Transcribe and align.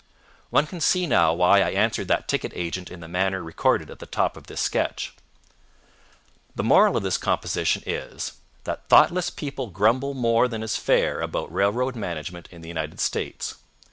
(One 0.49 0.65
can 0.65 0.81
see 0.81 1.05
now 1.05 1.31
why 1.31 1.59
I 1.61 1.69
answered 1.73 2.07
that 2.07 2.27
ticket 2.27 2.51
agent 2.55 2.89
in 2.89 3.01
the 3.01 3.07
manner 3.07 3.43
recorded 3.43 3.91
at 3.91 3.99
the 3.99 4.07
top 4.07 4.35
of 4.35 4.47
this 4.47 4.59
sketch.) 4.59 5.13
The 6.55 6.63
moral 6.63 6.97
of 6.97 7.03
this 7.03 7.19
composition 7.19 7.83
is, 7.85 8.31
that 8.63 8.89
thoughtless 8.89 9.29
people 9.29 9.67
grumble 9.67 10.15
more 10.15 10.47
than 10.47 10.63
is 10.63 10.75
fair 10.75 11.21
about 11.21 11.53
railroad 11.53 11.95
management 11.95 12.47
in 12.49 12.61
the 12.63 12.67
United 12.67 12.99
States. 12.99 13.57